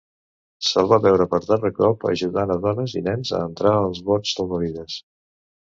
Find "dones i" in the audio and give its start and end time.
2.65-3.07